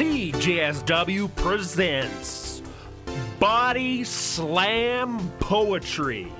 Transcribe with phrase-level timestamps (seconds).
[0.00, 2.62] CJSW presents
[3.38, 6.32] Body Slam Poetry,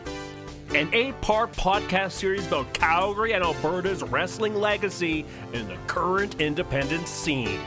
[0.75, 7.07] an eight part podcast series about Calgary and Alberta's wrestling legacy in the current independent
[7.07, 7.61] scene.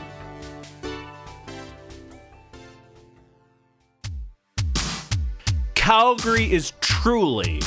[5.76, 7.60] Calgary is truly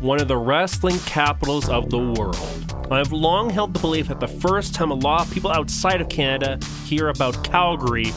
[0.00, 2.69] one of the wrestling capitals of the world.
[2.92, 6.08] I've long held the belief that the first time a lot of people outside of
[6.08, 8.12] Canada hear about Calgary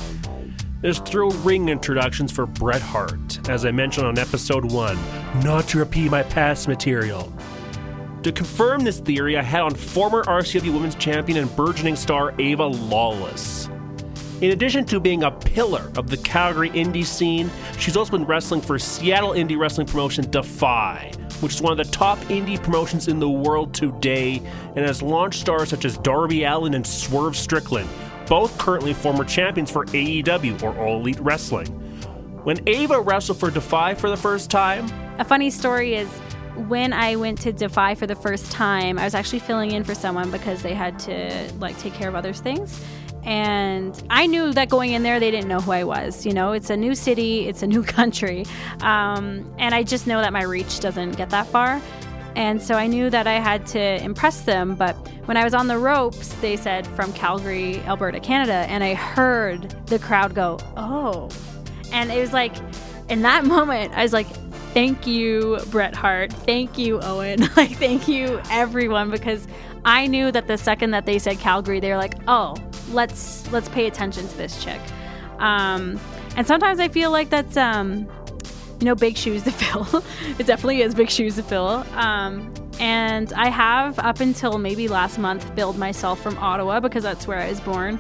[0.82, 4.98] is through ring introductions for Bret Hart, as I mentioned on episode 1,
[5.44, 7.32] not to repeat my past material.
[8.24, 12.66] To confirm this theory, I had on former RCW Women's Champion and burgeoning star Ava
[12.66, 13.70] Lawless.
[14.44, 18.60] In addition to being a pillar of the Calgary indie scene, she's also been wrestling
[18.60, 23.20] for Seattle indie wrestling promotion Defy, which is one of the top indie promotions in
[23.20, 24.42] the world today,
[24.76, 27.88] and has launched stars such as Darby Allin and Swerve Strickland,
[28.28, 31.68] both currently former champions for AEW or All Elite Wrestling.
[32.44, 36.10] When Ava wrestled for Defy for the first time, A funny story is
[36.68, 39.96] when I went to Defy for the first time, I was actually filling in for
[39.96, 42.84] someone because they had to like take care of other things.
[43.26, 46.26] And I knew that going in there, they didn't know who I was.
[46.26, 48.46] You know, it's a new city, it's a new country.
[48.82, 51.82] Um, and I just know that my reach doesn't get that far.
[52.36, 54.76] And so I knew that I had to impress them.
[54.76, 58.66] But when I was on the ropes, they said from Calgary, Alberta, Canada.
[58.70, 61.30] And I heard the crowd go, oh.
[61.92, 62.56] And it was like,
[63.10, 64.28] in that moment, I was like,
[64.74, 66.34] thank you, Bret Hart.
[66.34, 67.42] Thank you, Owen.
[67.56, 69.48] like, thank you, everyone, because
[69.86, 72.56] I knew that the second that they said Calgary, they were like, oh,
[72.92, 74.82] let's let's pay attention to this chick.
[75.40, 76.00] Um,
[76.36, 78.08] and sometimes I feel like that's um,
[78.84, 80.04] you know big shoes to fill.
[80.38, 81.86] it definitely is big shoes to fill.
[81.96, 87.26] Um, and I have up until maybe last month billed myself from Ottawa because that's
[87.26, 87.98] where I was born.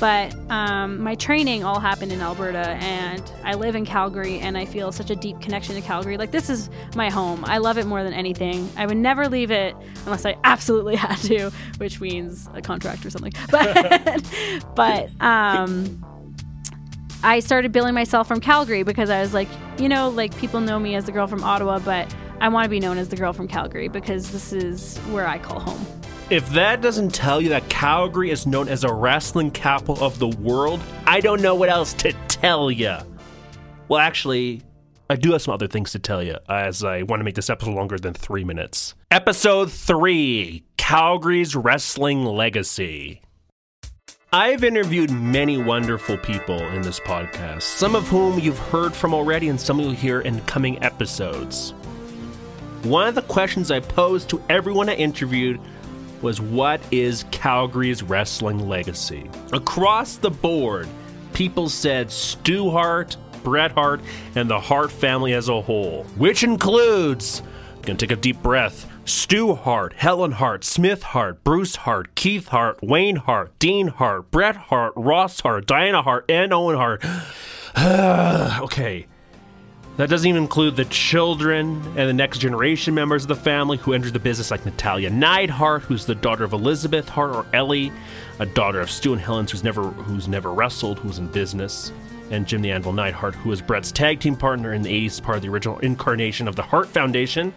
[0.00, 4.64] But um, my training all happened in Alberta, and I live in Calgary, and I
[4.64, 6.16] feel such a deep connection to Calgary.
[6.16, 7.44] Like this is my home.
[7.44, 8.68] I love it more than anything.
[8.76, 13.10] I would never leave it unless I absolutely had to, which means a contract or
[13.10, 13.32] something.
[13.50, 16.04] But but um.
[17.24, 19.48] I started billing myself from Calgary because I was like,
[19.78, 22.68] you know, like people know me as the girl from Ottawa, but I want to
[22.68, 25.86] be known as the girl from Calgary because this is where I call home.
[26.28, 30.28] If that doesn't tell you that Calgary is known as a wrestling capital of the
[30.28, 32.94] world, I don't know what else to tell you.
[33.88, 34.60] Well, actually,
[35.08, 37.48] I do have some other things to tell you, as I want to make this
[37.48, 38.94] episode longer than three minutes.
[39.10, 43.22] Episode 3 Calgary's Wrestling Legacy.
[44.34, 49.48] I've interviewed many wonderful people in this podcast, some of whom you've heard from already,
[49.48, 51.70] and some you'll hear in coming episodes.
[52.82, 55.60] One of the questions I posed to everyone I interviewed
[56.20, 59.30] was what is Calgary's wrestling legacy?
[59.52, 60.88] Across the board,
[61.32, 64.00] people said Stu Hart, Bret Hart,
[64.34, 67.40] and the Hart family as a whole, which includes,
[67.76, 72.48] I'm gonna take a deep breath, Stu Hart, Helen Hart, Smith Hart, Bruce Hart, Keith
[72.48, 77.04] Hart, Wayne Hart, Dean Hart, Bret Hart, Ross Hart, Diana Hart, and Owen Hart.
[78.62, 79.06] okay.
[79.96, 83.92] That doesn't even include the children and the next generation members of the family who
[83.92, 87.92] entered the business, like Natalya Neidhart, who's the daughter of Elizabeth Hart or Ellie,
[88.40, 91.92] a daughter of Stu and Helen's who's never who's never wrestled, who's in business,
[92.30, 95.36] and Jim the Anvil Neidhart, who was Bret's tag team partner in the 80s, part
[95.36, 97.54] of the original incarnation of the Hart Foundation.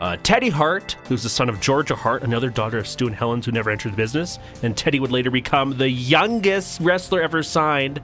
[0.00, 3.46] Uh, Teddy Hart, who's the son of Georgia Hart, another daughter of Stu and Helen's
[3.46, 8.02] who never entered the business, and Teddy would later become the youngest wrestler ever signed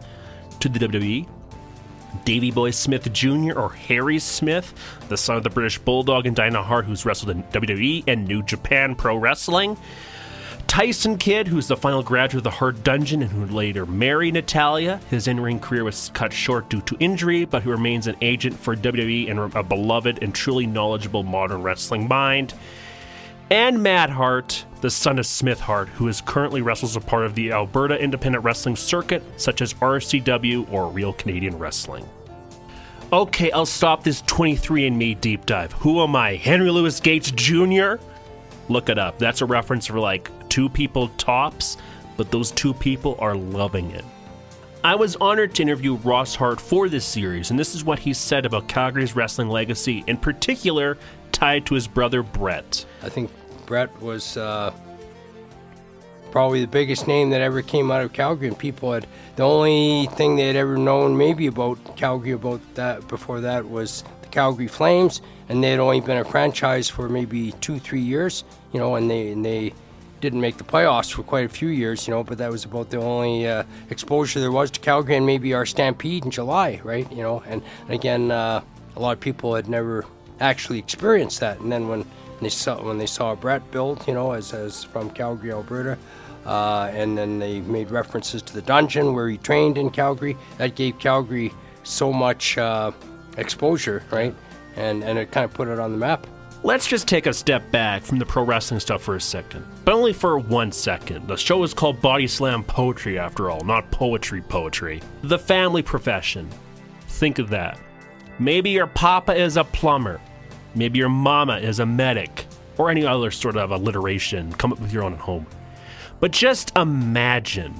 [0.61, 1.29] to the WWE.
[2.25, 3.59] Davy Boy Smith Jr.
[3.59, 4.73] or Harry Smith,
[5.09, 8.43] the son of the British Bulldog and Diana Hart, who's wrestled in WWE and New
[8.43, 9.77] Japan Pro Wrestling.
[10.73, 15.03] Tyson Kidd, who's the final graduate of the Hart Dungeon and who later married Natalya.
[15.11, 18.59] His in ring career was cut short due to injury, but who remains an agent
[18.59, 22.55] for WWE and a beloved and truly knowledgeable modern wrestling mind.
[23.51, 27.35] And Matt Hart, the son of Smith Hart, who is currently wrestles a part of
[27.35, 32.09] the Alberta independent wrestling circuit, such as RCW or Real Canadian Wrestling.
[33.13, 35.73] Okay, I'll stop this 23andMe deep dive.
[35.73, 36.37] Who am I?
[36.37, 37.97] Henry Louis Gates Jr.?
[38.71, 39.19] Look it up.
[39.19, 41.79] That's a reference for like two people tops,
[42.19, 44.05] but those two people are loving it.
[44.85, 48.13] I was honored to interview Ross Hart for this series, and this is what he
[48.13, 50.99] said about Calgary's wrestling legacy, in particular
[51.33, 52.85] tied to his brother Bret.
[53.03, 53.31] I think
[53.65, 54.75] Bret was uh,
[56.31, 59.07] probably the biggest name that ever came out of Calgary, and people had
[59.37, 64.05] the only thing they had ever known maybe about Calgary about that before that was
[64.21, 68.45] the Calgary Flames, and they had only been a franchise for maybe two, three years,
[68.75, 69.73] you know, and they and they
[70.23, 72.89] didn't make the playoffs for quite a few years, you know, but that was about
[72.89, 77.11] the only uh, exposure there was to Calgary and maybe our Stampede in July, right?
[77.13, 78.63] You know, and, and again, uh,
[78.97, 80.07] a lot of people had never
[80.41, 81.61] actually experienced that.
[81.61, 82.07] And then when
[82.41, 85.99] they saw when they saw Bret billed, you know, as, as from Calgary, Alberta,
[86.47, 90.77] uh, and then they made references to the dungeon where he trained in Calgary, that
[90.77, 91.53] gave Calgary
[91.83, 92.93] so much uh,
[93.37, 94.35] exposure, right?
[94.77, 96.27] And and it kind of put it on the map.
[96.65, 99.95] Let's just take a step back from the pro wrestling stuff for a second, but
[99.95, 101.27] only for one second.
[101.27, 105.03] The show is called Body Slam Poetry, after all, not poetry poetry.
[105.23, 106.49] The family profession.
[107.09, 107.81] Think of that.
[108.39, 110.21] Maybe your papa is a plumber,
[110.77, 112.47] maybe your mama is a medic,
[112.79, 114.53] or any other sort of alliteration.
[114.53, 115.49] Come up with your own at home.
[116.21, 117.75] But just imagine,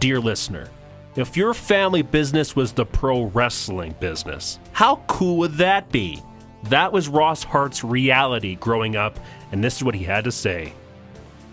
[0.00, 0.68] dear listener,
[1.14, 4.58] if your family business was the pro wrestling business.
[4.72, 6.20] How cool would that be?
[6.68, 9.20] That was Ross Hart's reality growing up,
[9.52, 10.72] and this is what he had to say.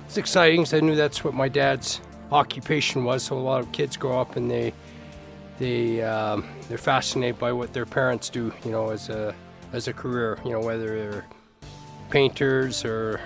[0.07, 2.01] It's exciting because I knew that's what my dad's
[2.31, 3.24] occupation was.
[3.24, 4.74] So a lot of kids grow up and they
[5.60, 9.36] they um, they're fascinated by what their parents do, you know, as a
[9.71, 10.39] as a career.
[10.44, 11.25] You know, whether they're
[12.09, 13.21] painters or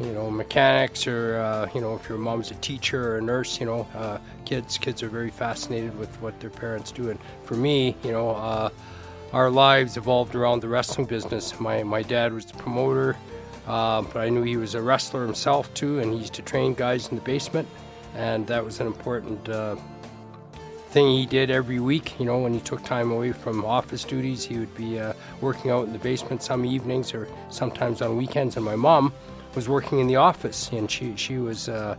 [0.00, 3.58] you know mechanics or uh, you know if your mom's a teacher or a nurse.
[3.58, 7.08] You know, uh, kids kids are very fascinated with what their parents do.
[7.08, 8.30] And for me, you know.
[8.32, 8.68] Uh,
[9.34, 11.58] our lives evolved around the wrestling business.
[11.58, 13.16] My, my dad was the promoter,
[13.66, 16.72] uh, but I knew he was a wrestler himself too, and he used to train
[16.72, 17.68] guys in the basement,
[18.14, 19.74] and that was an important uh,
[20.90, 22.18] thing he did every week.
[22.20, 25.72] You know, when he took time away from office duties, he would be uh, working
[25.72, 29.12] out in the basement some evenings or sometimes on weekends, and my mom
[29.56, 31.96] was working in the office, and she, she was uh,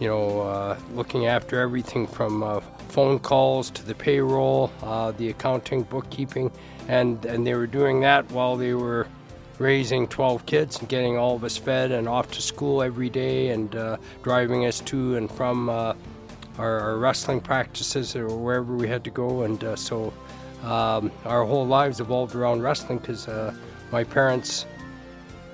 [0.00, 2.60] you know, uh, looking after everything from uh,
[2.90, 6.50] phone calls to the payroll, uh, the accounting, bookkeeping,
[6.88, 9.06] and and they were doing that while they were
[9.58, 13.50] raising 12 kids and getting all of us fed and off to school every day
[13.50, 15.92] and uh, driving us to and from uh,
[16.56, 19.42] our, our, wrestling practices or wherever we had to go.
[19.42, 20.14] And uh, so
[20.62, 23.28] um, our whole lives evolved around wrestling because
[23.92, 24.64] my parents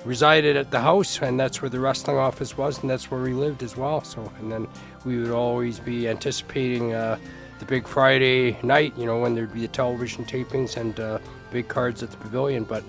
[0.07, 3.33] resided at the house, and that's where the wrestling office was, and that's where we
[3.33, 4.03] lived as well.
[4.03, 4.69] So, and then
[5.05, 7.19] we would always be anticipating uh,
[7.59, 11.19] the big Friday night, you know, when there'd be the television tapings and uh,
[11.51, 12.65] big cards at the pavilion.
[12.65, 12.85] But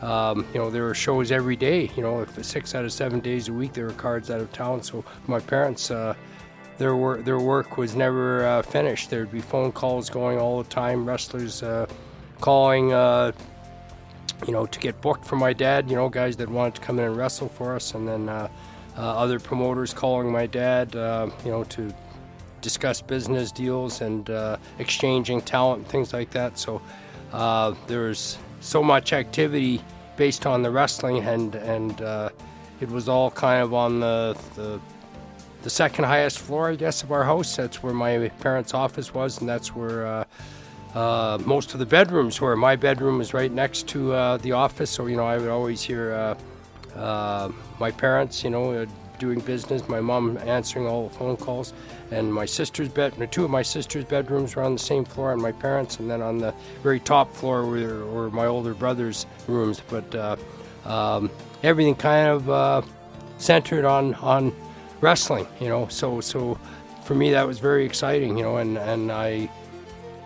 [0.00, 1.90] um, you know, there were shows every day.
[1.96, 4.50] You know, if six out of seven days a week there were cards out of
[4.52, 4.82] town.
[4.82, 5.90] So my parents.
[5.90, 6.14] Uh,
[6.78, 9.10] their work, their work was never uh, finished.
[9.10, 11.04] There'd be phone calls going all the time.
[11.04, 11.86] Wrestlers uh,
[12.40, 13.32] calling uh,
[14.46, 16.98] you know, to get booked for my dad, you know, guys that wanted to come
[16.98, 18.48] in and wrestle for us, and then uh,
[18.96, 21.92] uh, other promoters calling my dad, uh, you know, to
[22.60, 26.58] discuss business deals and uh, exchanging talent and things like that.
[26.58, 26.82] So
[27.32, 29.82] uh, there's so much activity
[30.16, 32.30] based on the wrestling, and and uh,
[32.80, 34.80] it was all kind of on the, the
[35.62, 37.56] the second highest floor, I guess, of our house.
[37.56, 40.26] That's where my parents' office was, and that's where
[40.94, 42.56] uh, most of the bedrooms were.
[42.56, 45.82] My bedroom was right next to uh, the office, so you know I would always
[45.82, 48.86] hear uh, uh my parents, you know, uh,
[49.18, 49.88] doing business.
[49.88, 51.72] My mom answering all the phone calls,
[52.10, 53.14] and my sister's bed.
[53.30, 56.22] Two of my sister's bedrooms were on the same floor, and my parents, and then
[56.22, 56.52] on the
[56.82, 59.80] very top floor were, were my older brother's rooms.
[59.88, 60.36] But uh,
[60.84, 61.30] um,
[61.62, 62.84] everything kind of
[63.38, 64.52] centered on on
[65.00, 65.86] wrestling, you know.
[65.86, 66.58] So so
[67.04, 69.48] for me that was very exciting, you know, and and I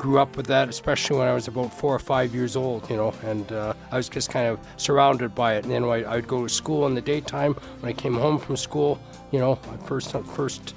[0.04, 2.96] grew up with that, especially when I was about four or five years old, you
[2.96, 5.64] know, and uh, I was just kind of surrounded by it.
[5.64, 7.54] And then I, would go to school in the daytime.
[7.80, 9.00] When I came home from school,
[9.32, 9.54] you know,
[9.86, 10.74] first first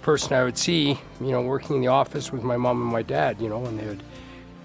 [0.00, 3.02] person I would see, you know, working in the office was my mom and my
[3.02, 4.02] dad, you know, and they would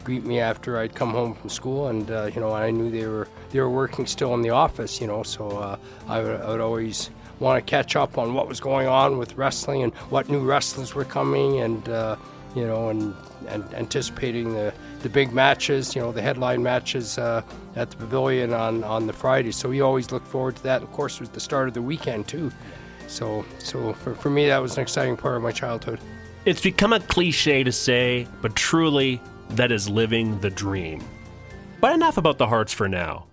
[0.05, 3.07] greet me after I'd come home from school, and uh, you know, I knew they
[3.07, 6.47] were they were working still in the office, you know, so uh, I, would, I
[6.47, 10.29] would always want to catch up on what was going on with wrestling and what
[10.29, 12.15] new wrestlers were coming, and uh,
[12.55, 13.15] you know, and,
[13.47, 17.41] and anticipating the, the big matches, you know, the headline matches uh,
[17.75, 19.51] at the pavilion on, on the Friday.
[19.51, 20.81] So we always look forward to that.
[20.81, 22.51] Of course, it was the start of the weekend too.
[23.07, 25.99] So, so for, for me, that was an exciting part of my childhood.
[26.45, 31.03] It's become a cliche to say, but truly, that is living the dream.
[31.81, 33.27] But enough about the Harts for now.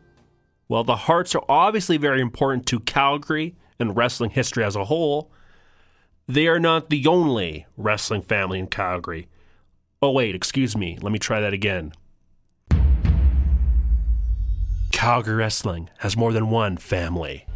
[0.66, 5.30] While the Harts are obviously very important to Calgary and wrestling history as a whole,
[6.28, 9.28] they are not the only wrestling family in Calgary.
[10.02, 10.98] Oh, wait, excuse me.
[11.00, 11.92] Let me try that again.
[14.92, 17.46] Calgary Wrestling has more than one family.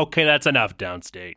[0.00, 1.34] Okay, that's enough, downstate.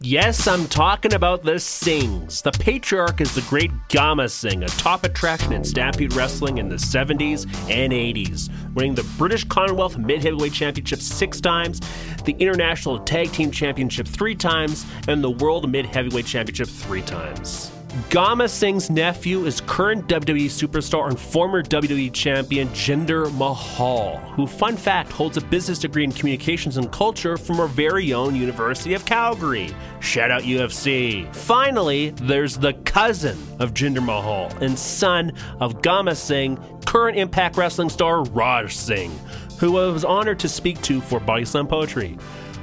[0.00, 2.40] Yes, I'm talking about the Singhs.
[2.40, 6.76] The patriarch is the great Gama Singh, a top attraction in Stampede Wrestling in the
[6.76, 11.80] 70s and 80s, winning the British Commonwealth Mid Heavyweight Championship six times,
[12.24, 17.72] the International Tag Team Championship three times, and the World Mid Heavyweight Championship three times.
[18.08, 24.78] Gama Singh's nephew is current WWE superstar and former WWE champion Jinder Mahal, who, fun
[24.78, 29.04] fact, holds a business degree in communications and culture from our very own University of
[29.04, 29.74] Calgary.
[30.00, 31.26] Shout out U of C.
[31.32, 37.90] Finally, there's the cousin of Jinder Mahal and son of Gama Singh, current Impact Wrestling
[37.90, 39.12] star Raj Singh,
[39.58, 42.16] who I was honored to speak to for Body Slam Poetry.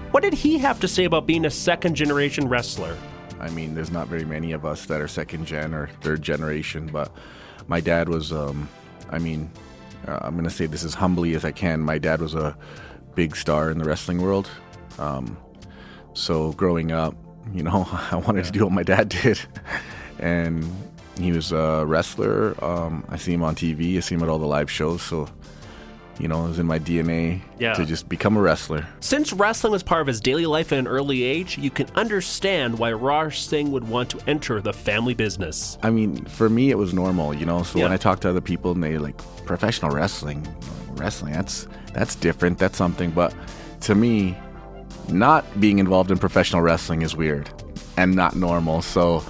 [0.09, 2.98] What did he have to say about being a second generation wrestler?
[3.39, 6.88] I mean, there's not very many of us that are second gen or third generation,
[6.88, 7.12] but
[7.67, 8.67] my dad was, um,
[9.10, 9.50] I mean,
[10.08, 11.79] uh, I'm going to say this as humbly as I can.
[11.81, 12.58] My dad was a
[13.15, 14.50] big star in the wrestling world.
[14.98, 15.38] Um,
[16.13, 17.15] so growing up,
[17.53, 19.39] you know, I wanted to do what my dad did.
[20.19, 20.69] and
[21.17, 22.62] he was a wrestler.
[22.63, 25.01] Um, I see him on TV, I see him at all the live shows.
[25.01, 25.27] So
[26.19, 27.73] you know, it was in my DNA Yeah.
[27.73, 28.85] to just become a wrestler.
[28.99, 32.77] Since wrestling was part of his daily life at an early age, you can understand
[32.77, 35.77] why Raj Singh would want to enter the family business.
[35.81, 37.63] I mean, for me, it was normal, you know.
[37.63, 40.45] So when I talk to other people and they like professional wrestling,
[40.95, 43.11] wrestling that's that's different, that's something.
[43.11, 43.33] But
[43.81, 44.38] to me,
[45.07, 47.49] not being involved in professional wrestling is weird
[47.97, 48.81] and not normal.
[48.81, 49.23] So,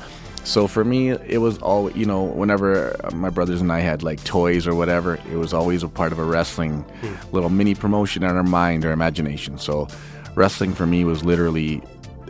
[0.44, 2.24] so for me, it was all you know.
[2.24, 6.12] Whenever my brothers and I had like toys or whatever, it was always a part
[6.12, 6.86] of a wrestling
[7.32, 9.58] little mini promotion in our mind or imagination.
[9.58, 9.88] So,
[10.36, 11.82] wrestling for me was literally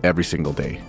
[0.04, 0.82] every single day.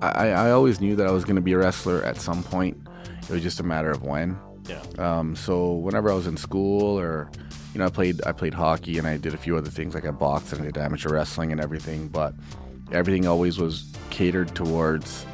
[0.00, 2.76] I, I always knew that I was going to be a wrestler at some point.
[3.22, 4.38] It was just a matter of when.
[4.68, 4.82] Yeah.
[4.98, 7.30] Um, so whenever I was in school, or
[7.72, 10.06] you know, I played I played hockey and I did a few other things like
[10.06, 12.08] I boxed and I did amateur wrestling and everything.
[12.08, 12.34] But
[12.92, 15.26] everything always was catered towards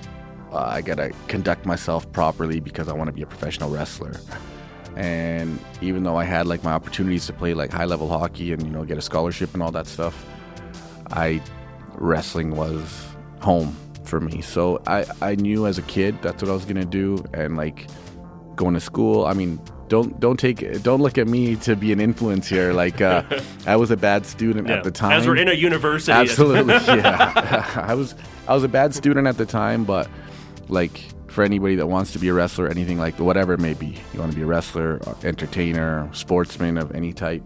[0.54, 4.20] uh, I gotta conduct myself properly because I want to be a professional wrestler.
[4.96, 8.62] And even though I had like my opportunities to play like high level hockey and
[8.62, 10.24] you know get a scholarship and all that stuff,
[11.10, 11.42] I
[11.94, 13.06] wrestling was
[13.40, 14.40] home for me.
[14.40, 17.88] So I I knew as a kid that's what I was gonna do and like
[18.54, 19.26] going to school.
[19.26, 22.72] I mean, don't don't take don't look at me to be an influence here.
[22.72, 23.22] Like uh,
[23.66, 25.12] I was a bad student at the time.
[25.12, 26.12] As we're in a university.
[26.12, 27.64] Absolutely, yeah.
[27.88, 28.14] I was
[28.48, 30.08] I was a bad student at the time, but
[30.68, 33.98] like for anybody that wants to be a wrestler, anything like whatever it may be,
[34.12, 37.42] you want to be a wrestler, entertainer, sportsman of any type,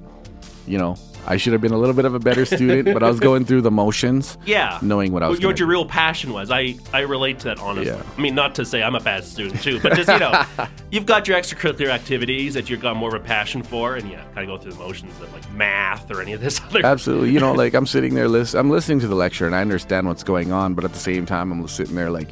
[0.69, 0.97] you know.
[1.27, 3.45] I should have been a little bit of a better student, but I was going
[3.45, 4.79] through the motions, Yeah.
[4.81, 5.39] knowing what I was.
[5.41, 6.51] What, what your real passion was.
[6.51, 7.93] I, I relate to that honestly.
[7.93, 8.03] Yeah.
[8.17, 10.43] I mean, not to say I'm a bad student too, but just, you know,
[10.91, 14.23] you've got your extracurricular activities that you've got more of a passion for, and yeah,
[14.35, 16.81] kind of go through the motions of like math or any of this other.
[16.87, 17.31] Absolutely.
[17.33, 20.07] You know, like I'm sitting there, list- I'm listening to the lecture and I understand
[20.07, 22.29] what's going on, but at the same time, I'm sitting there like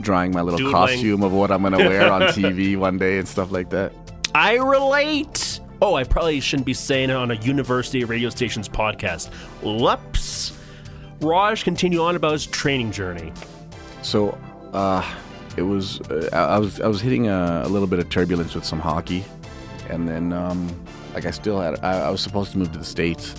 [0.00, 0.74] drawing my little Doodling.
[0.74, 3.92] costume of what I'm going to wear on TV one day and stuff like that.
[4.34, 5.60] I relate.
[5.82, 9.32] Oh, I probably shouldn't be saying it on a university radio station's podcast.
[9.62, 10.58] Whoops.
[11.20, 13.32] Raj continue on about his training journey.
[14.02, 14.38] So,
[14.72, 15.02] uh,
[15.56, 18.64] it was uh, I was I was hitting a, a little bit of turbulence with
[18.64, 19.24] some hockey,
[19.88, 20.68] and then um,
[21.14, 23.34] like I still had I, I was supposed to move to the states,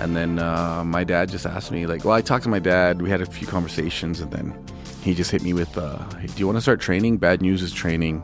[0.00, 3.02] and then uh, my dad just asked me like, well, I talked to my dad,
[3.02, 4.64] we had a few conversations, and then
[5.02, 7.18] he just hit me with, uh, hey, do you want to start training?
[7.18, 8.22] Bad news is training,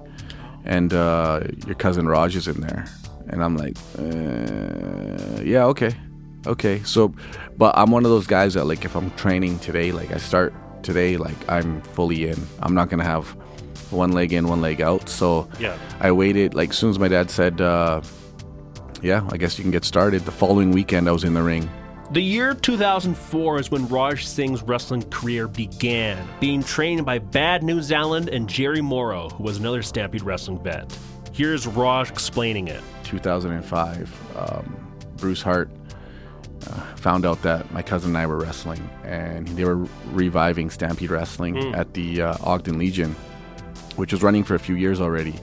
[0.65, 2.87] and uh, your cousin Raj is in there,
[3.29, 5.95] and I'm like, uh, yeah, okay,
[6.47, 6.83] okay.
[6.85, 7.15] So,
[7.57, 10.55] but I'm one of those guys that like if I'm training today, like I start
[10.83, 12.39] today, like I'm fully in.
[12.61, 13.27] I'm not gonna have
[13.91, 15.09] one leg in, one leg out.
[15.09, 15.77] So Yeah.
[16.01, 16.55] I waited.
[16.55, 18.01] Like as soon as my dad said, uh,
[19.03, 21.69] "Yeah, I guess you can get started," the following weekend I was in the ring.
[22.13, 27.91] The year 2004 is when Raj Singh's wrestling career began, being trained by Bad News
[27.91, 30.97] Allen and Jerry Morrow, who was another Stampede Wrestling vet.
[31.35, 32.81] Here's Raj explaining it.
[33.03, 35.69] 2005, um, Bruce Hart
[36.69, 41.11] uh, found out that my cousin and I were wrestling, and they were reviving Stampede
[41.11, 43.17] Wrestling at the uh, Ogden Legion,
[43.97, 45.35] which was running for a few years already.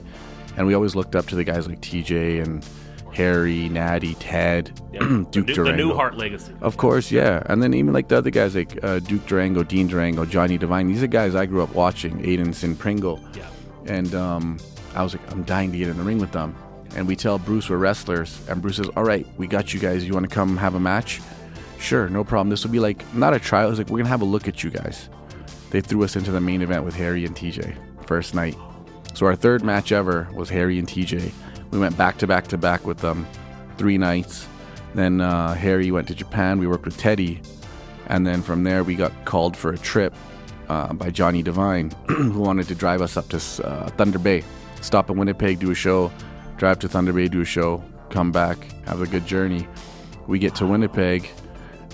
[0.56, 2.66] And we always looked up to the guys like TJ and
[3.12, 4.80] Harry, Natty, Ted.
[4.92, 5.94] Duke the, new, the new Durango.
[5.94, 6.54] Hart legacy.
[6.62, 7.42] Of course, yeah.
[7.50, 10.88] And then even like the other guys like uh, Duke Durango, Dean Durango, Johnny Devine.
[10.88, 12.18] These are guys I grew up watching.
[12.22, 13.20] Aiden Sin Pringle.
[13.34, 13.46] Yeah.
[13.84, 14.58] And um,
[14.94, 16.54] I was like, I'm dying to get in the ring with them.
[16.94, 20.04] And we tell Bruce we're wrestlers, and Bruce says, "All right, we got you guys.
[20.04, 21.22] You want to come have a match?
[21.78, 22.50] Sure, no problem.
[22.50, 23.70] This will be like not a trial.
[23.70, 25.08] It's like we're gonna have a look at you guys."
[25.70, 28.58] They threw us into the main event with Harry and TJ first night.
[29.14, 31.32] So our third match ever was Harry and TJ.
[31.70, 33.26] We went back to back to back with them,
[33.78, 34.46] three nights.
[34.94, 36.58] Then uh, Harry went to Japan.
[36.58, 37.40] We worked with Teddy,
[38.08, 40.14] And then from there, we got called for a trip
[40.68, 44.44] uh, by Johnny Devine, who wanted to drive us up to uh, Thunder Bay,
[44.82, 46.12] stop in Winnipeg, do a show,
[46.56, 49.66] drive to Thunder Bay, do a show, come back, have a good journey.
[50.26, 51.28] We get to Winnipeg,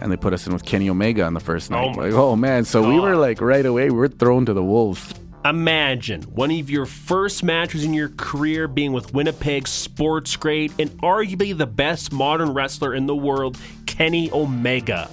[0.00, 1.97] and they put us in with Kenny Omega on the first oh night.
[1.97, 2.64] Oh like, oh man!
[2.64, 5.14] So we were like right away, we're thrown to the wolves.
[5.45, 10.90] Imagine one of your first matches in your career being with Winnipeg's sports great and
[11.00, 15.09] arguably the best modern wrestler in the world, Kenny Omega.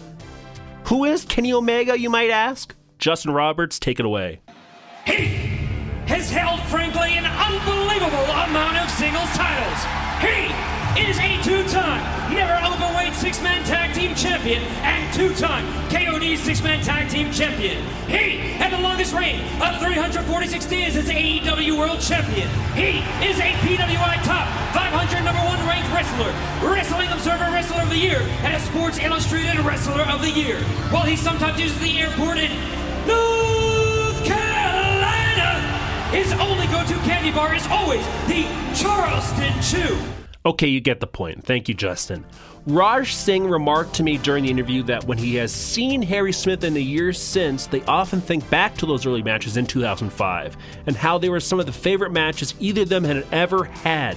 [0.85, 2.75] Who is Kenny Omega, you might ask?
[2.97, 4.41] Justin Roberts, take it away.
[5.05, 5.37] He
[6.07, 7.25] has held, frankly, an
[8.05, 9.81] unbelievable amount of singles titles.
[10.21, 10.53] He
[11.09, 17.31] is a two-time Never Openweight Six-Man Tag Team Champion and two-time KOD Six-Man Tag Team
[17.31, 17.77] Champion.
[18.07, 22.47] He had the longest reign of 346 days as AEW World Champion.
[22.75, 26.31] He is a PWI Top 500 number one ranked wrestler,
[26.61, 30.59] Wrestling Observer Wrestler of the Year, and a Sports Illustrated Wrestler of the Year.
[30.91, 32.51] While he sometimes uses the airport in
[33.07, 33.64] Carolina,
[36.15, 39.99] his only go-to candy bar is always the Charleston Chew.
[40.45, 41.43] Okay, you get the point.
[41.43, 42.23] Thank you, Justin.
[42.65, 46.63] Raj Singh remarked to me during the interview that when he has seen Harry Smith
[46.63, 50.55] in the years since, they often think back to those early matches in 2005
[50.87, 54.15] and how they were some of the favorite matches either of them had ever had.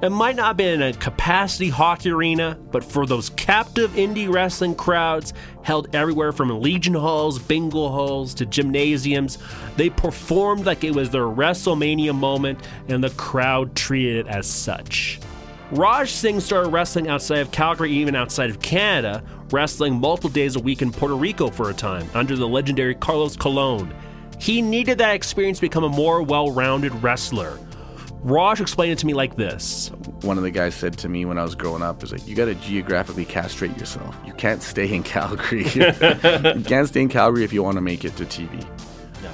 [0.00, 4.32] It might not have been in a capacity hockey arena, but for those captive indie
[4.32, 9.38] wrestling crowds held everywhere from Legion halls, bingo halls to gymnasiums,
[9.76, 15.18] they performed like it was their WrestleMania moment and the crowd treated it as such.
[15.72, 20.60] Raj Singh started wrestling outside of Calgary, even outside of Canada, wrestling multiple days a
[20.60, 23.92] week in Puerto Rico for a time under the legendary Carlos Colon.
[24.38, 27.58] He needed that experience to become a more well rounded wrestler.
[28.22, 29.90] Raj explained it to me like this.
[30.22, 32.34] One of the guys said to me when I was growing up, "Is like you
[32.34, 34.16] got to geographically castrate yourself.
[34.26, 35.64] You can't stay in Calgary.
[35.74, 38.66] you can't stay in Calgary if you want to make it to TV."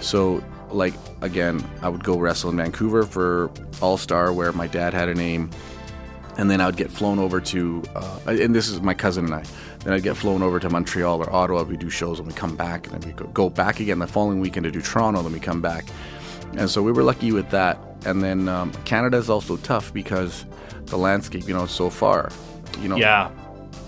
[0.01, 4.93] So, like again, I would go wrestle in Vancouver for All Star, where my dad
[4.93, 5.51] had a name,
[6.37, 9.35] and then I would get flown over to, uh, and this is my cousin and
[9.35, 9.45] I.
[9.85, 11.63] Then I'd get flown over to Montreal or Ottawa.
[11.63, 14.41] We do shows, and we come back, and then we go back again the following
[14.41, 15.23] weekend to do Toronto.
[15.23, 15.87] Then we come back,
[16.59, 17.79] and so we were lucky with that.
[18.07, 20.45] And then um, Canada is also tough because
[20.87, 22.31] the landscape, you know, so far.
[22.81, 23.31] You know, Yeah.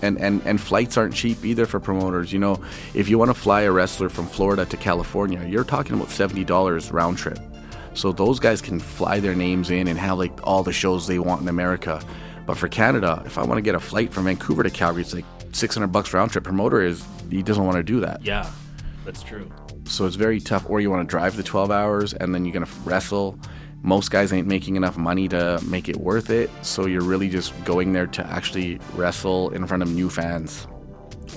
[0.01, 2.31] and, and and flights aren't cheap either for promoters.
[2.33, 2.59] You know,
[2.93, 6.43] if you want to fly a wrestler from Florida to California, you're talking about seventy
[6.43, 7.39] dollars round trip.
[7.93, 11.19] So those guys can fly their names in and have like all the shows they
[11.19, 12.01] want in America.
[12.45, 15.13] But for Canada, if I want to get a flight from Vancouver to Calgary, it's
[15.13, 16.43] like six hundred bucks round trip.
[16.43, 18.23] Promoter is he doesn't want to do that.
[18.23, 18.49] Yeah,
[19.07, 19.49] that's true.
[19.85, 20.69] So it's very tough.
[20.69, 23.39] Or you want to drive the 12 hours and then you're going to wrestle.
[23.81, 26.49] Most guys ain't making enough money to make it worth it.
[26.61, 30.67] So you're really just going there to actually wrestle in front of new fans.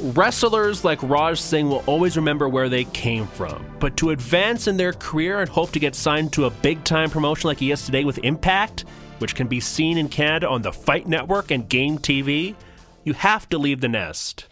[0.00, 4.76] Wrestlers like Raj Singh will always remember where they came from, but to advance in
[4.76, 7.85] their career and hope to get signed to a big time promotion like he is
[7.85, 8.85] today with Impact,
[9.18, 12.54] which can be seen in Canada on the Fight Network and Game TV,
[13.04, 14.46] you have to leave the nest.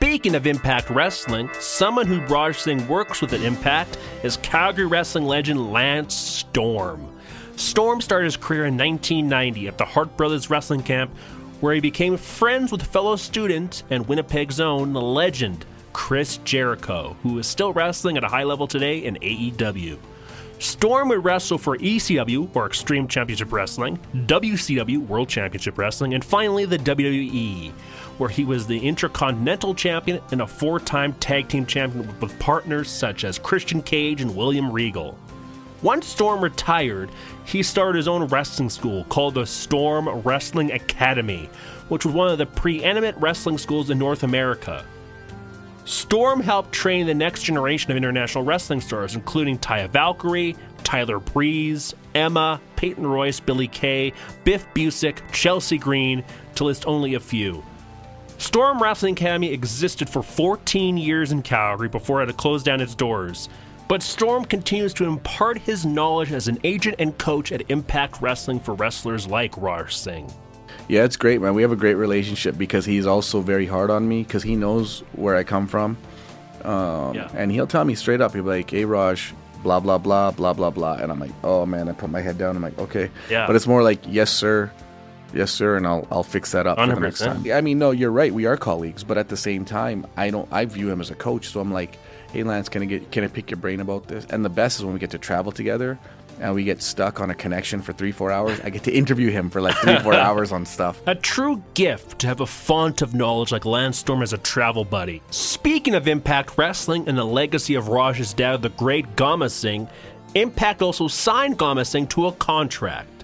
[0.00, 5.72] Speaking of Impact Wrestling, someone who Raj works with at Impact is Calgary wrestling legend
[5.72, 7.18] Lance Storm.
[7.56, 11.10] Storm started his career in 1990 at the Hart Brothers Wrestling Camp,
[11.60, 17.48] where he became friends with fellow student and Winnipeg's own legend, Chris Jericho, who is
[17.48, 19.98] still wrestling at a high level today in AEW.
[20.60, 26.64] Storm would wrestle for ECW, or Extreme Championship Wrestling, WCW, World Championship Wrestling, and finally
[26.64, 27.72] the WWE,
[28.18, 32.90] where he was the Intercontinental Champion and a four time tag team champion with partners
[32.90, 35.18] such as Christian Cage and William Regal.
[35.80, 37.08] Once Storm retired,
[37.44, 41.48] he started his own wrestling school called the Storm Wrestling Academy,
[41.88, 44.84] which was one of the preeminent wrestling schools in North America.
[45.84, 51.94] Storm helped train the next generation of international wrestling stars, including Taya Valkyrie, Tyler Breeze,
[52.14, 54.12] Emma, Peyton Royce, Billy Kay,
[54.44, 56.24] Biff Busick, Chelsea Green,
[56.56, 57.62] to list only a few.
[58.38, 62.80] Storm Wrestling Academy existed for 14 years in Calgary before it had to close down
[62.80, 63.48] its doors.
[63.88, 68.60] But Storm continues to impart his knowledge as an agent and coach at Impact Wrestling
[68.60, 70.30] for wrestlers like Raj Singh.
[70.88, 71.54] Yeah, it's great, man.
[71.54, 75.00] We have a great relationship because he's also very hard on me because he knows
[75.12, 75.96] where I come from.
[76.64, 77.30] Um, Yeah.
[77.34, 80.52] And he'll tell me straight up, he'll be like, hey, Raj, blah, blah, blah, blah,
[80.52, 80.94] blah, blah.
[80.94, 82.56] And I'm like, oh, man, I put my head down.
[82.56, 83.10] I'm like, okay.
[83.28, 83.46] Yeah.
[83.46, 84.70] But it's more like, yes, sir.
[85.34, 87.26] Yes, sir, and I'll I'll fix that up for the next 100%.
[87.26, 87.52] time.
[87.52, 88.32] I mean, no, you're right.
[88.32, 90.48] We are colleagues, but at the same time, I don't.
[90.52, 91.98] I view him as a coach, so I'm like,
[92.32, 94.24] hey, Lance, can I get can I pick your brain about this?
[94.30, 95.98] And the best is when we get to travel together,
[96.40, 99.30] and we get stuck on a connection for three, four hours, I get to interview
[99.30, 101.00] him for like three, four hours on stuff.
[101.06, 104.84] A true gift to have a font of knowledge like Lance Storm as a travel
[104.84, 105.20] buddy.
[105.30, 109.88] Speaking of Impact Wrestling and the legacy of Raj's dad, the great Gama Singh,
[110.34, 113.17] Impact also signed Gama Singh to a contract.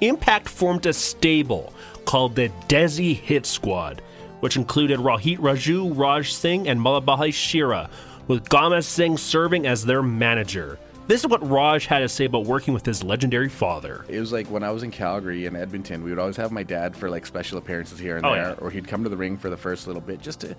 [0.00, 1.72] Impact formed a stable
[2.04, 4.02] called the Desi Hit Squad,
[4.40, 7.88] which included Rohit Raju, Raj Singh, and Mahabali Shera,
[8.28, 10.78] with Gama Singh serving as their manager.
[11.06, 14.06] This is what Raj had to say about working with his legendary father.
[14.08, 16.62] It was like when I was in Calgary and Edmonton, we would always have my
[16.62, 18.54] dad for like special appearances here and Oh, there, yeah.
[18.58, 20.56] or he'd come to the ring for the first little bit just to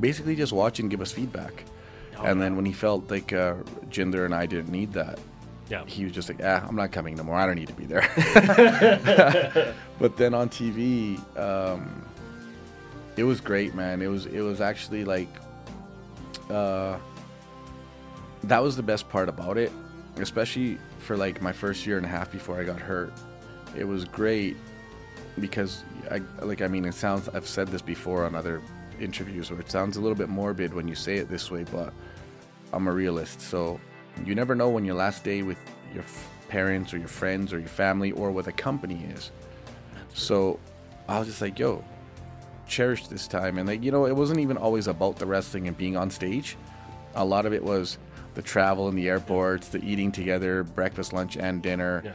[0.00, 1.64] basically just watch and give us feedback.
[2.18, 3.56] Oh, and then when he felt like uh,
[3.90, 5.18] Jinder and I didn't need that,
[5.68, 5.84] Yeah.
[5.86, 7.34] he was just like, ah, I'm not coming no more.
[7.36, 8.08] I don't need to be there.
[9.98, 12.06] but then on TV, um,
[13.16, 14.02] it was great, man.
[14.02, 15.28] It was it was actually like,
[16.50, 16.98] uh,
[18.44, 19.72] that was the best part about it,
[20.18, 23.12] especially for like my first year and a half before I got hurt.
[23.76, 24.56] It was great
[25.40, 28.62] because I like I mean it sounds I've said this before on other
[29.00, 31.92] interviews where it sounds a little bit morbid when you say it this way, but
[32.72, 33.40] I'm a realist.
[33.40, 33.80] So
[34.24, 35.58] you never know when your last day with
[35.92, 39.30] your f- parents or your friends or your family or with a company is.
[40.14, 40.58] So
[41.08, 41.84] I was just like, yo,
[42.66, 43.58] cherish this time.
[43.58, 46.56] And like, you know, it wasn't even always about the wrestling and being on stage.
[47.14, 47.98] A lot of it was
[48.34, 52.12] the travel in the airports, the eating together, breakfast, lunch, and dinner, Yeah.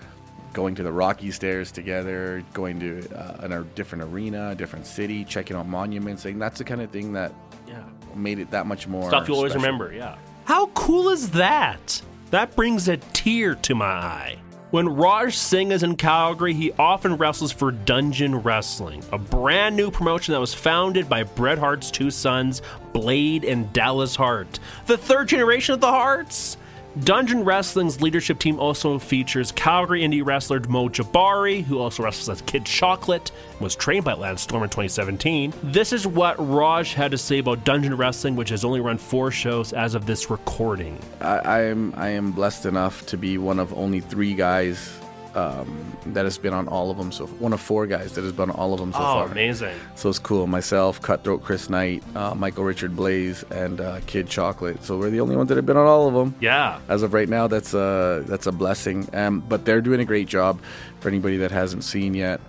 [0.53, 5.23] going to the Rocky Stairs together, going to uh, a different arena, a different city,
[5.23, 6.25] checking out monuments.
[6.25, 7.31] And that's the kind of thing that
[7.67, 7.81] Yeah.
[8.15, 9.65] made it that much more Stuff you always special.
[9.65, 10.15] remember, yeah.
[10.45, 12.01] How cool is that?
[12.32, 14.38] That brings a tear to my eye.
[14.71, 19.91] When Raj Singh is in Calgary, he often wrestles for Dungeon Wrestling, a brand new
[19.91, 22.62] promotion that was founded by Bret Hart's two sons,
[22.93, 24.60] Blade and Dallas Hart.
[24.86, 26.56] The third generation of the Harts?
[26.99, 32.41] Dungeon Wrestling's leadership team also features Calgary indie wrestler Mo Jabari, who also wrestles as
[32.41, 35.54] Kid Chocolate and was trained by Lance Storm in 2017.
[35.63, 39.32] This is what Raj had to say about Dungeon Wrestling, which has only run four
[39.32, 40.99] shows as of this recording.
[41.21, 45.00] I, I am I am blessed enough to be one of only three guys
[45.36, 47.12] um, that has been on all of them.
[47.12, 49.26] So one of four guys that has been on all of them so oh, far.
[49.26, 49.76] amazing.
[49.96, 50.48] So it's cool.
[50.48, 54.84] Myself, Cutthroat Chris Knight, uh, Michael Richard Blaze, and uh, Kid Chocolate.
[54.84, 56.36] So we're the only ones that have been on all of them.
[56.39, 56.80] Yeah.
[56.89, 59.08] As of right now, that's a that's a blessing.
[59.13, 60.60] Um, but they're doing a great job.
[61.00, 62.39] For anybody that hasn't seen yet,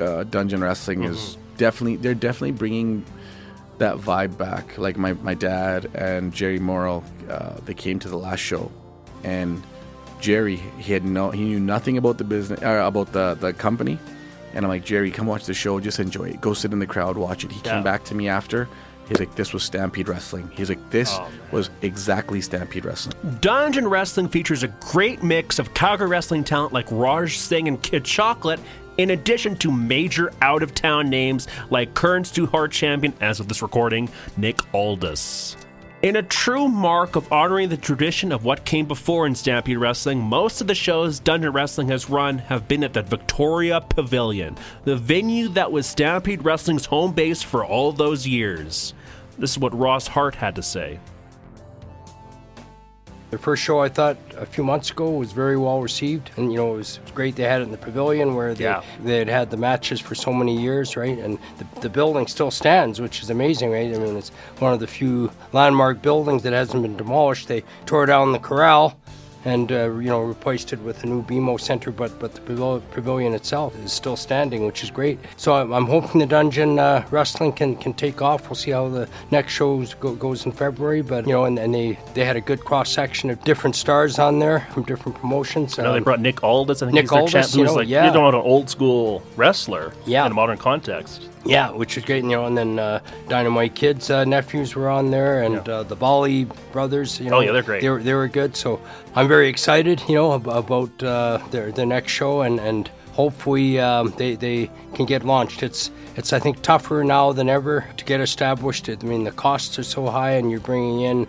[0.00, 3.04] uh, Dungeon Wrestling is definitely they're definitely bringing
[3.78, 4.78] that vibe back.
[4.78, 8.70] Like my, my dad and Jerry Morrow, uh, they came to the last show,
[9.24, 9.62] and
[10.20, 13.98] Jerry he had no he knew nothing about the business uh, about the the company,
[14.54, 16.86] and I'm like Jerry, come watch the show, just enjoy it, go sit in the
[16.86, 17.52] crowd, watch it.
[17.52, 17.74] He Yeah.
[17.74, 18.68] came back to me after.
[19.08, 20.50] He's like, this was Stampede Wrestling.
[20.52, 23.14] He's like, this Oh, was exactly Stampede Wrestling.
[23.40, 28.04] Dungeon Wrestling features a great mix of Calgary wrestling talent like Raj Singh and Kid
[28.04, 28.58] Chocolate,
[28.98, 33.46] in addition to major out of town names like current Stu Hart champion, as of
[33.46, 35.56] this recording, Nick Aldis.
[36.06, 40.20] In a true mark of honoring the tradition of what came before in Stampede Wrestling,
[40.20, 44.94] most of the shows Dungeon Wrestling has run have been at the Victoria Pavilion, the
[44.94, 48.94] venue that was Stampede Wrestling's home base for all those years.
[49.36, 51.00] This is what Ross Hart had to say.
[53.30, 56.58] The first show I thought a few months ago was very well received, and you
[56.58, 57.34] know it was great.
[57.34, 58.82] They had it in the pavilion where they Yeah.
[59.02, 61.18] they had had the matches for so many years, right?
[61.18, 63.92] And the, the building still stands, which is amazing, right?
[63.92, 67.48] I mean, it's one of the few landmark buildings that hasn't been demolished.
[67.48, 68.96] They tore down the corral
[69.46, 72.40] and uh, you know replaced it with a new BMO center, but but the
[72.90, 75.18] pavilion itself is still standing, which is great.
[75.36, 78.48] So I'm, I'm hoping the dungeon uh, wrestling can can take off.
[78.50, 81.72] We'll see how the next shows go, goes in February, but you know, and, and
[81.74, 85.78] they they had a good cross section of different stars on there from different promotions.
[85.78, 86.82] I know they Um, brought Nick Aldis.
[86.82, 88.06] I think Nick he's Aldis, champ, you who's know, like yeah.
[88.06, 90.26] you know an old school wrestler Yeah.
[90.26, 91.22] in a modern context.
[91.46, 92.24] Yeah, which is great.
[92.24, 95.74] You know, and then uh, Dynamite Kids uh, nephews were on there, and Yeah.
[95.74, 97.20] uh, the Bali brothers.
[97.20, 97.80] You know, Oh, yeah, they're great.
[97.82, 98.56] They were they were good.
[98.56, 98.80] So
[99.14, 100.02] I'm very excited.
[100.08, 104.70] You know, ab- about uh, their their next show, and and hopefully um, they they
[104.94, 105.62] can get launched.
[105.62, 108.88] It's it's I think tougher now than ever to get established.
[108.88, 111.26] I mean, the costs are so high, and you're bringing in.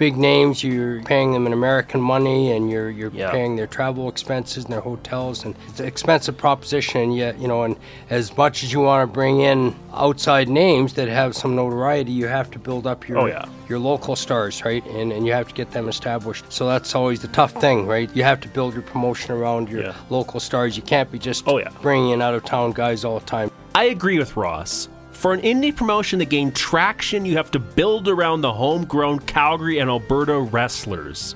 [0.00, 3.30] Big names, you're paying them in American money, and you're you're Yeah.
[3.30, 7.02] paying their travel expenses and their hotels, and it's an expensive proposition.
[7.02, 7.76] And yet, you know, and
[8.08, 12.28] as much as you want to bring in outside names that have some notoriety, you
[12.28, 13.44] have to build up your Oh, yeah.
[13.68, 14.82] your local stars, right?
[14.86, 16.46] And and you have to get them established.
[16.48, 18.08] So that's always the tough thing, right?
[18.14, 19.92] You have to build your promotion around your Yeah.
[20.08, 20.78] local stars.
[20.78, 21.68] You can't be just Oh, yeah.
[21.82, 23.50] bringing in out of town guys all the time.
[23.74, 24.88] I agree with Ross.
[25.20, 29.78] For an indie promotion to gain traction, you have to build around the homegrown Calgary
[29.78, 31.34] and Alberta wrestlers.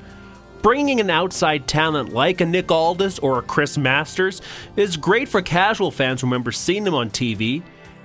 [0.62, 4.40] Bringing an outside talent like a Nick Aldis or a Chris Masters
[4.76, 7.62] is great for casual fans who remember seeing them on TV,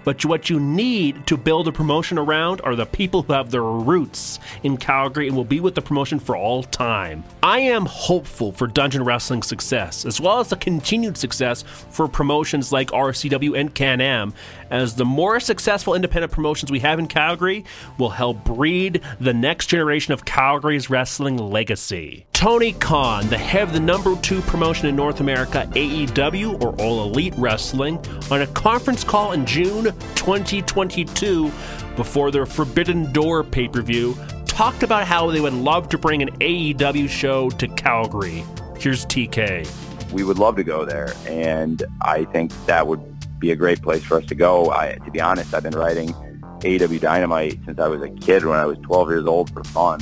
[0.10, 3.62] but what you need to build a promotion around are the people who have their
[3.62, 7.24] roots in Calgary and will be with the promotion for all time.
[7.43, 12.72] I am hopeful for Dungeon Wrestling's success, as well as the continued success for promotions
[12.72, 14.34] like RCW and Can Am,
[14.72, 17.63] as the more successful independent promotions we have in Calgary
[18.00, 22.26] will help breed the next generation of Calgary's wrestling legacy.
[22.34, 27.04] Tony Khan, the head of the number two promotion in North America, AEW or All
[27.04, 27.98] Elite Wrestling,
[28.32, 31.51] on a conference call in June 2022
[31.95, 36.21] before their Forbidden Door pay per view, talked about how they would love to bring
[36.21, 38.43] an AEW show to Calgary.
[38.77, 39.69] Here's TK.
[40.12, 43.01] we would love to go there, and I think that would
[43.39, 44.71] be a great place for us to go.
[44.71, 46.13] I, to be honest, I've been writing
[46.59, 49.99] AEW Dynamite since I was a kid when I was 12 years old for fun,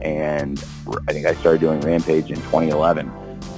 [0.00, 0.62] and
[1.08, 3.10] I think I started doing Rampage in 2011.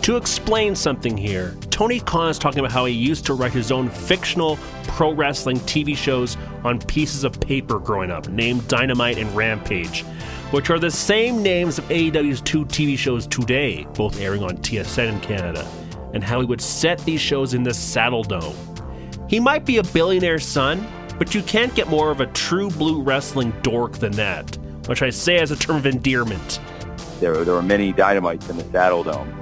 [0.03, 3.71] To explain something here, Tony Khan is talking about how he used to write his
[3.71, 9.31] own fictional pro wrestling TV shows on pieces of paper growing up, named Dynamite and
[9.37, 10.03] Rampage,
[10.53, 15.09] which are the same names of AEW's two TV shows today, both airing on TSN
[15.09, 15.71] in Canada,
[16.15, 18.57] and how he would set these shows in the Saddle Dome.
[19.29, 20.87] He might be a billionaire's son,
[21.19, 25.11] but you can't get more of a true blue wrestling dork than that, which I
[25.11, 26.59] say as a term of endearment.
[27.21, 29.40] There, there were many Dynamites in the Saddle Dome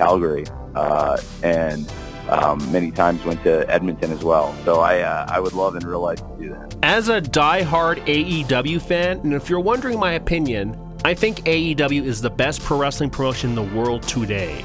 [0.00, 1.92] Calgary, uh, and
[2.30, 4.56] um, many times went to Edmonton as well.
[4.64, 6.74] So I, uh, I would love in real life to do that.
[6.82, 12.22] As a die-hard AEW fan, and if you're wondering my opinion, I think AEW is
[12.22, 14.64] the best pro wrestling promotion in the world today.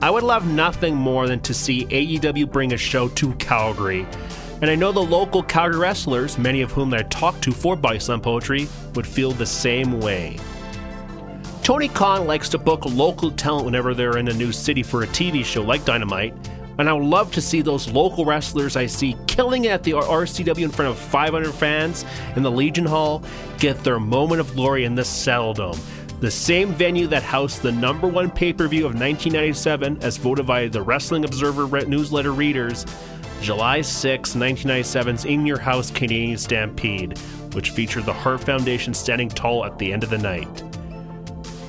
[0.00, 4.06] I would love nothing more than to see AEW bring a show to Calgary.
[4.62, 8.22] And I know the local Calgary wrestlers, many of whom I talked to for Slam
[8.22, 10.38] Poetry, would feel the same way.
[11.66, 15.06] Tony Khan likes to book local talent whenever they're in a new city for a
[15.08, 16.32] TV show like Dynamite,
[16.78, 19.94] and I would love to see those local wrestlers I see killing it at the
[19.94, 22.04] RCW in front of 500 fans
[22.36, 23.20] in the Legion Hall
[23.58, 25.80] get their moment of glory in the Saddle Dome,
[26.20, 30.46] the same venue that housed the number one pay per view of 1997 as voted
[30.46, 32.86] by the Wrestling Observer newsletter readers,
[33.40, 37.18] July 6, 1997's In Your House Canadian Stampede,
[37.54, 40.62] which featured the Hart Foundation standing tall at the end of the night.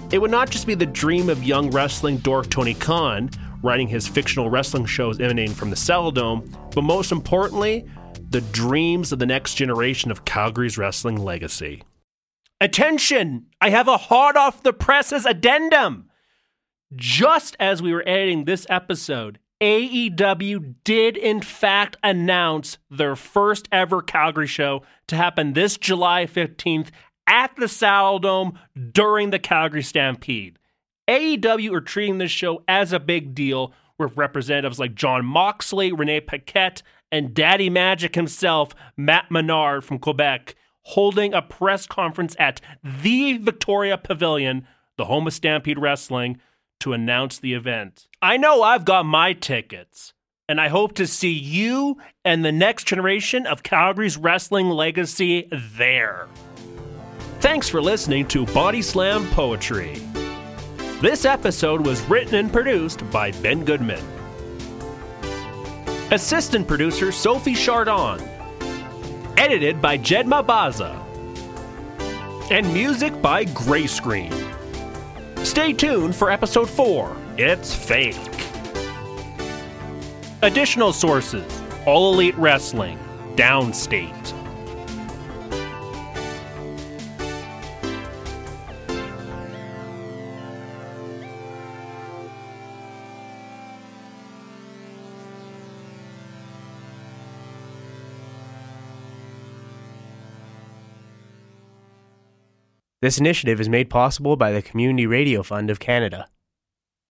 [0.10, 3.30] It would not just be the dream of young wrestling dork Tony Khan,
[3.62, 7.86] writing his fictional wrestling shows emanating from the Saddle Dome, but most importantly,
[8.30, 11.84] the dreams of the next generation of Calgary's wrestling legacy.
[12.62, 13.48] Attention!
[13.60, 16.10] I have a hot off the presses addendum!
[16.96, 24.02] Just as we were editing this episode, AEW did in fact announce their first ever
[24.02, 26.92] Calgary show to happen this July 15th
[27.28, 28.58] at the Saddle Dome
[28.92, 30.58] during the Calgary Stampede.
[31.08, 36.22] AEW are treating this show as a big deal with representatives like Jon Moxley, Renee
[36.22, 43.38] Paquette, and Daddy Magic himself, Matt Menard from Quebec, holding a press conference at the
[43.38, 46.40] Victoria Pavilion, the home of Stampede Wrestling,
[46.80, 48.08] to announce the event.
[48.22, 50.14] I know I've got my tickets,
[50.48, 56.28] and I hope to see you and the next generation of Calgary's wrestling legacy there.
[57.40, 60.02] Thanks for listening to Body Slam Poetry.
[61.02, 64.04] This episode was written and produced by Ben Goodman.
[66.12, 68.28] Assistant producer Sophie Chardon.
[69.38, 71.00] Edited by Jed Mabaza.
[72.50, 74.34] And music by Gray Screen.
[75.44, 77.16] Stay tuned for episode 4.
[77.38, 78.18] It's fake.
[80.42, 82.98] Additional sources All Elite Wrestling,
[83.36, 84.37] Downstate.
[103.00, 106.26] This initiative is made possible by the Community Radio Fund of Canada.